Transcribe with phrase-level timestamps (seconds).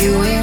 [0.00, 0.37] You're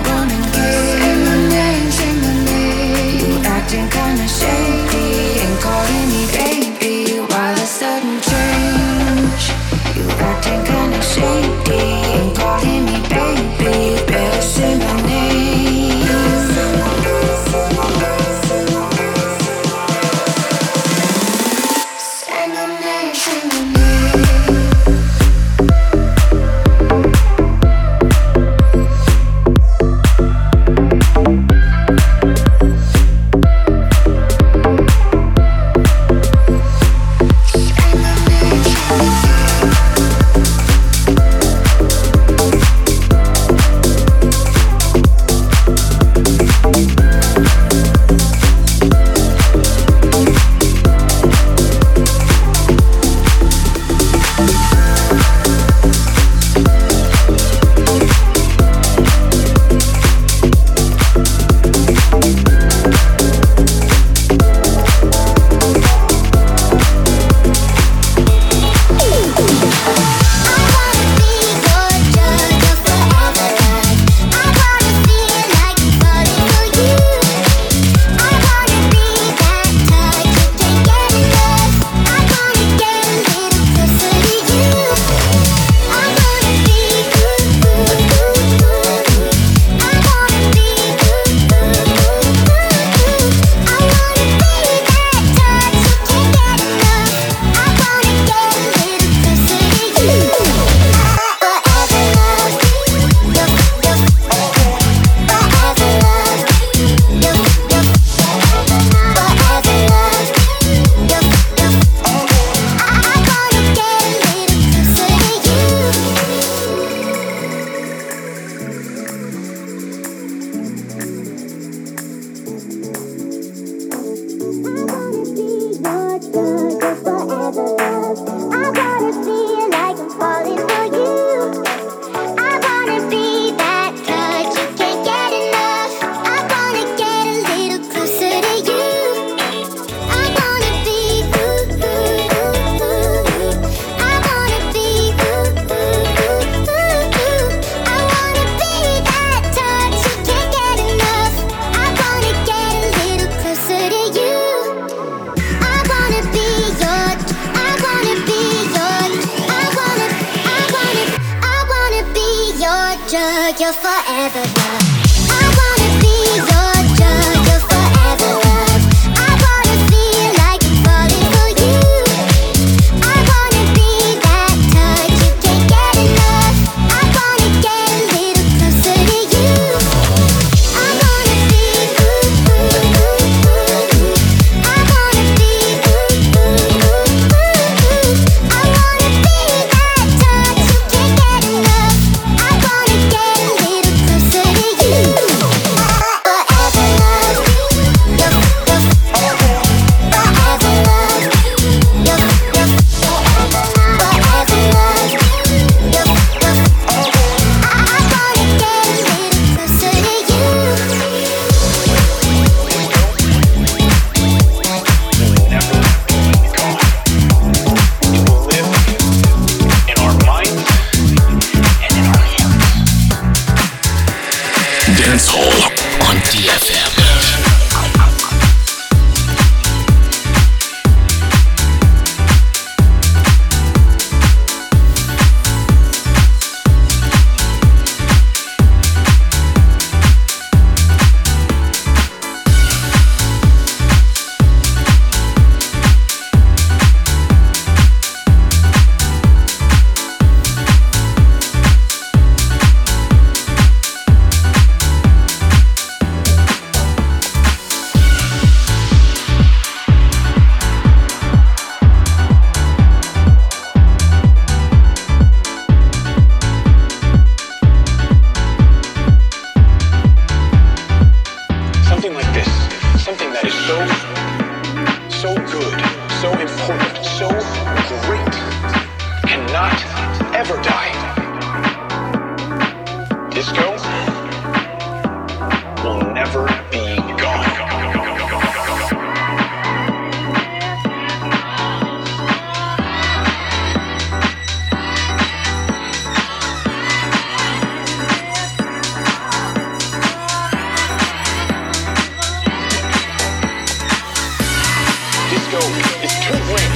[305.68, 306.72] It's too wet.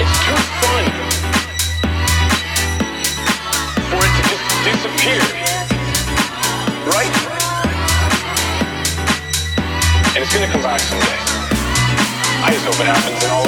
[0.00, 0.84] It's too fun
[3.90, 5.20] for it to just disappear.
[6.88, 7.14] Right?
[10.14, 11.18] And it's gonna come back someday.
[12.40, 13.47] I just hope it happens in all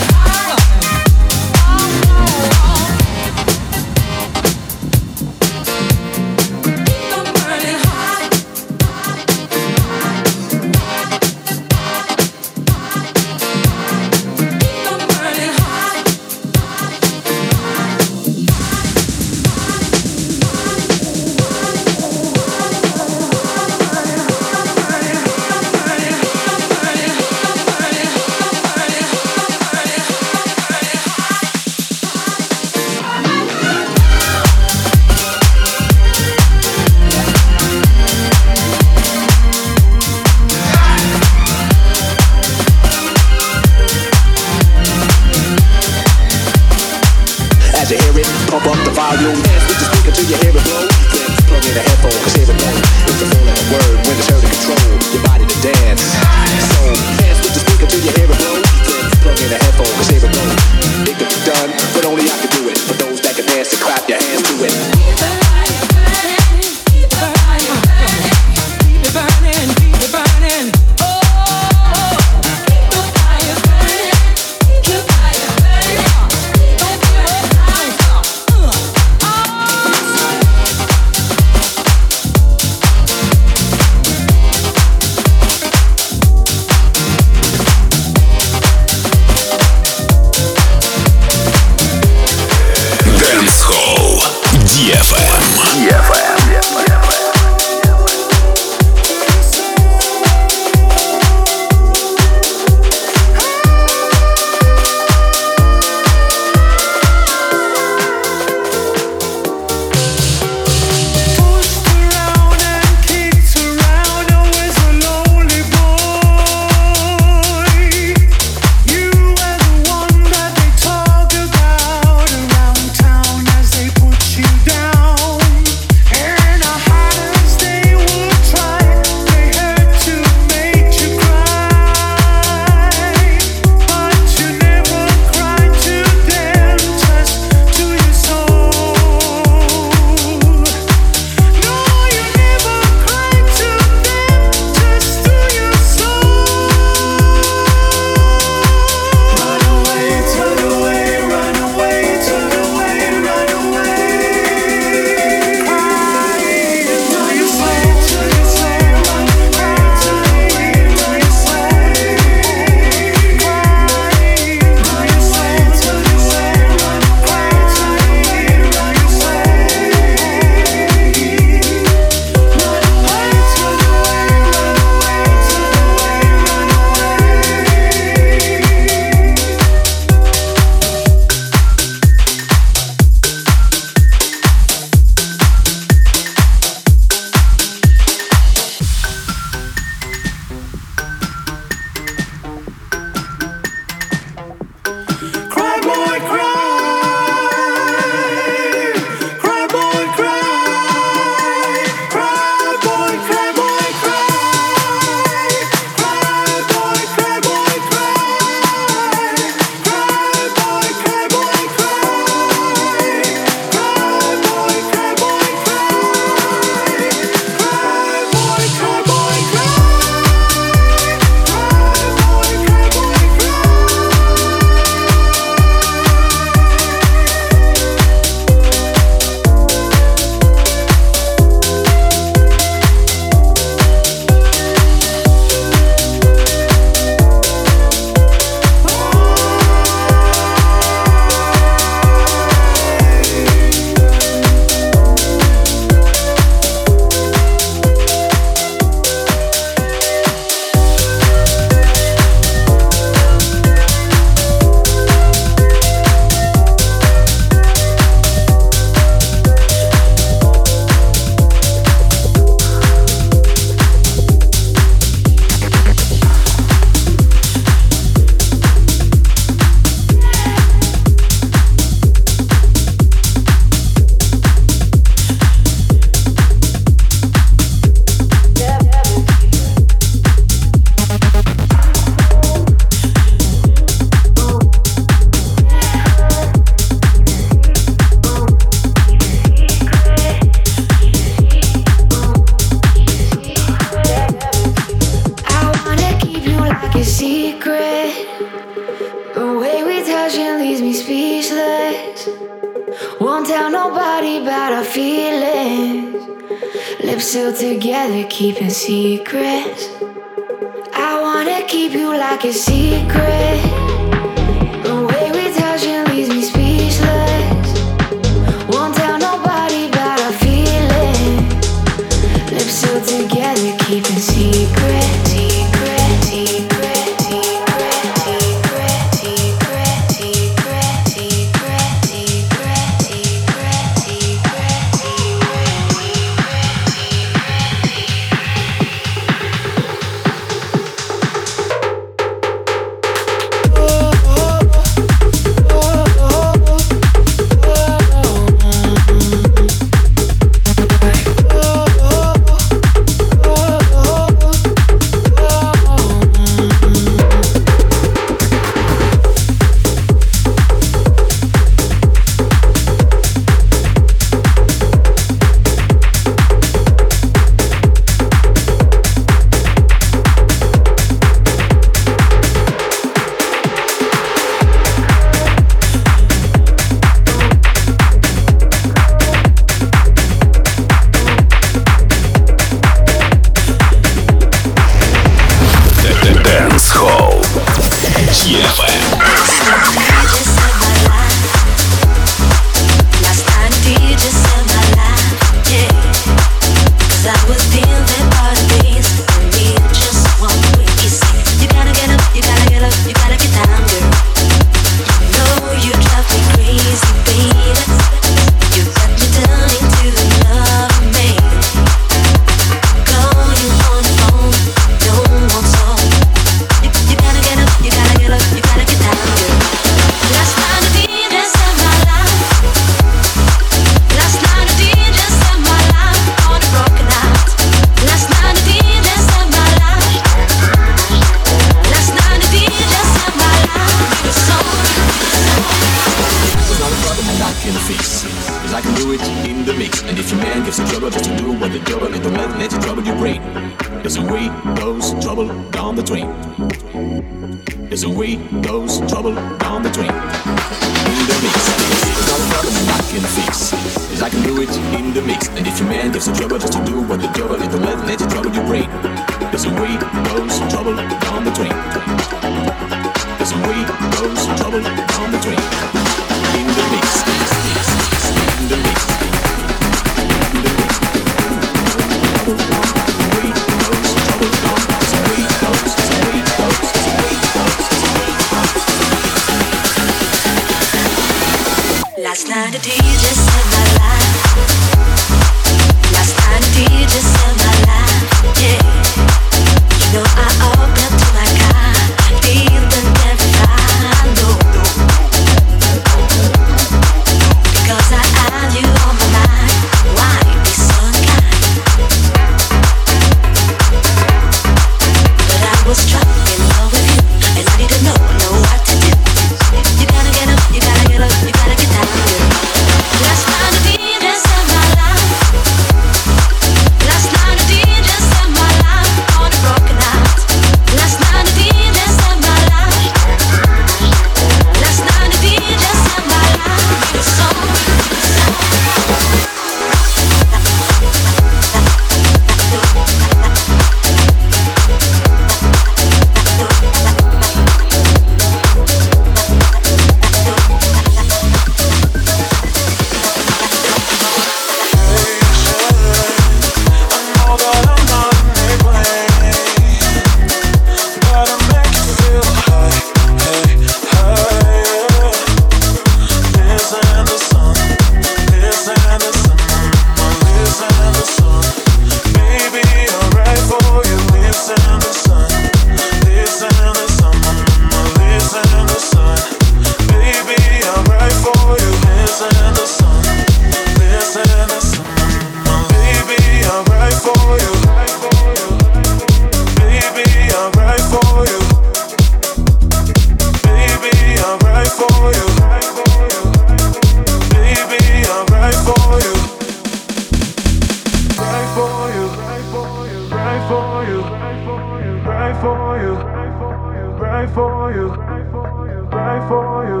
[597.54, 600.00] for you, right for you, right for you,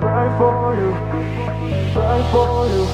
[0.00, 0.90] right for you,
[2.32, 2.87] for you.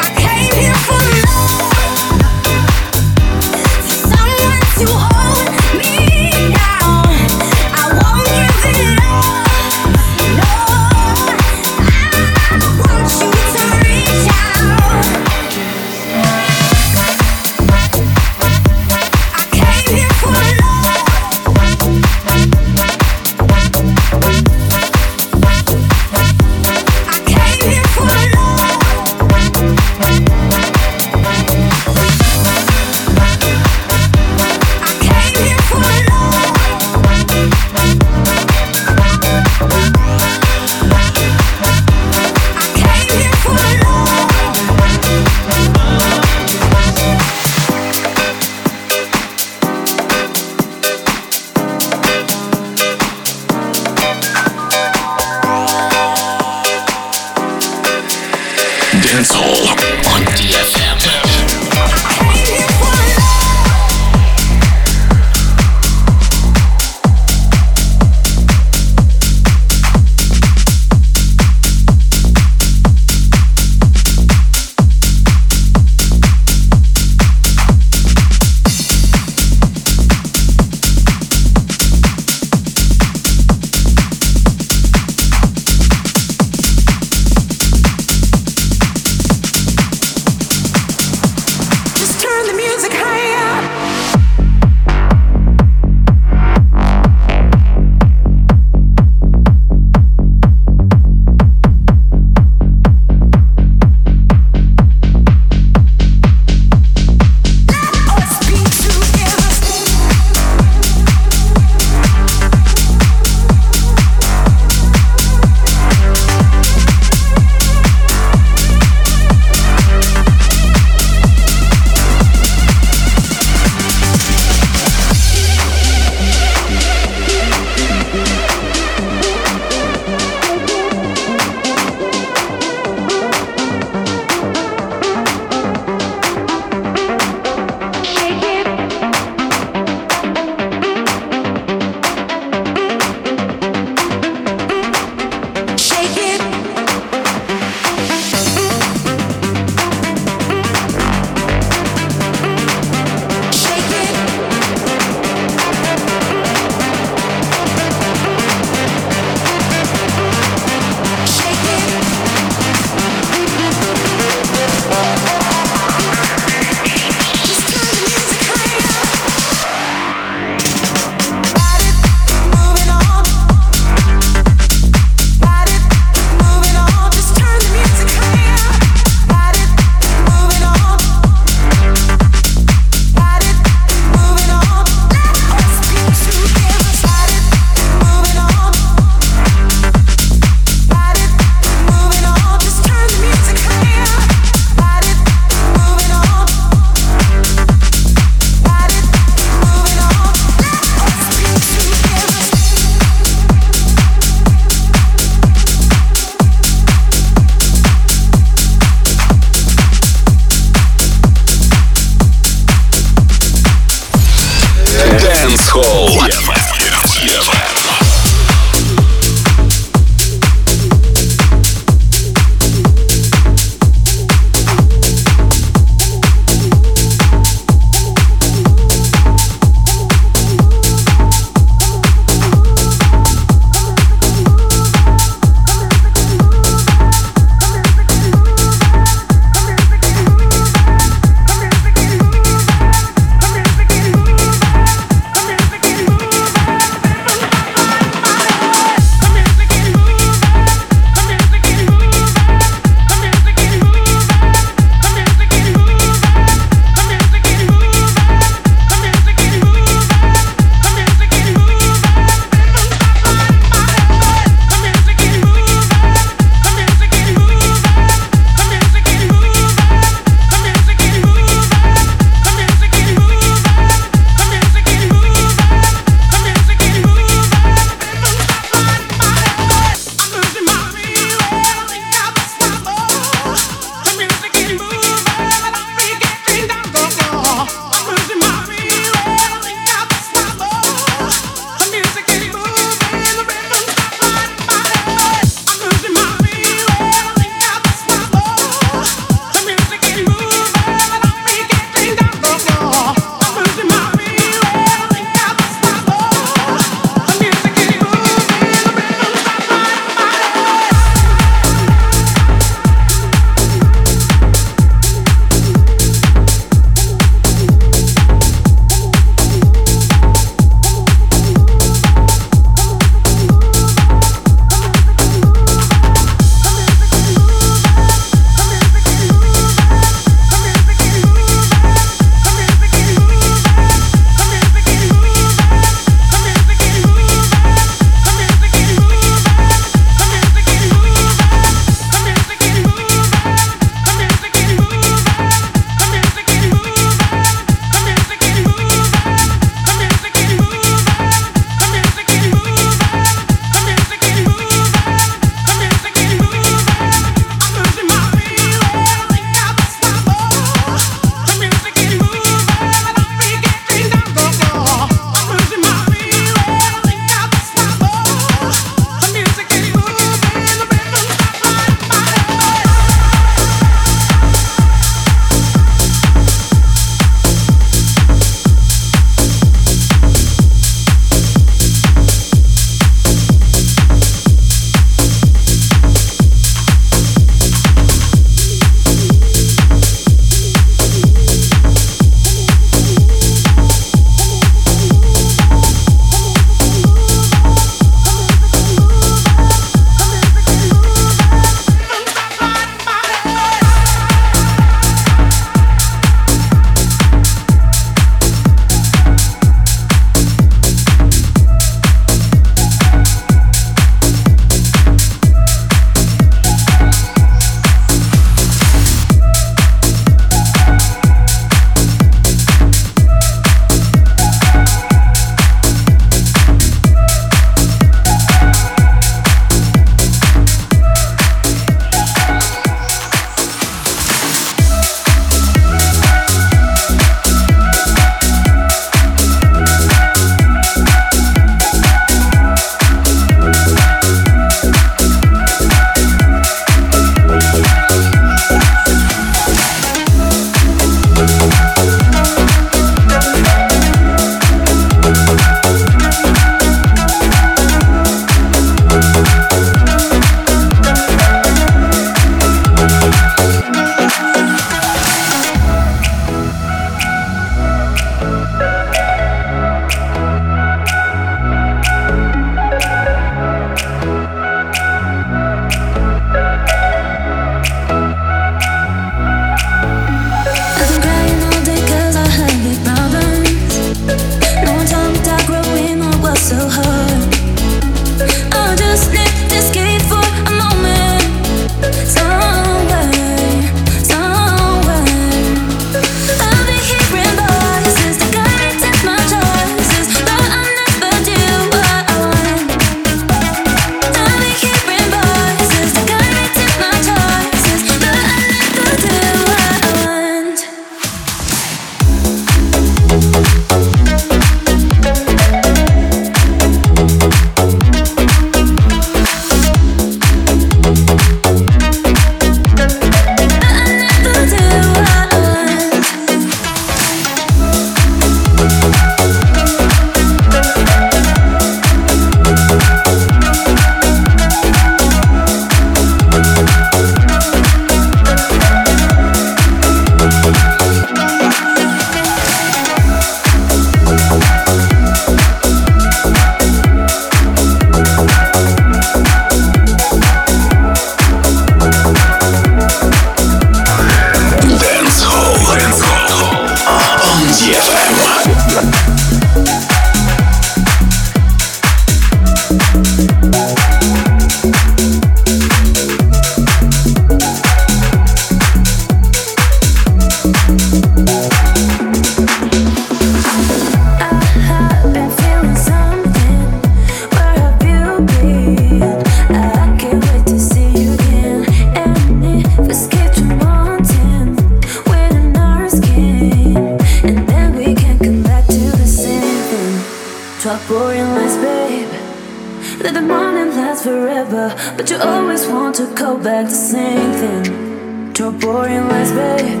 [595.34, 598.52] you always want to go back the same thing?
[598.54, 600.00] To a boring life, babe.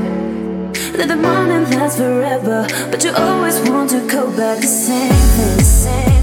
[0.96, 5.58] Let the morning last forever But you always want to go back the same thing.
[5.64, 6.13] same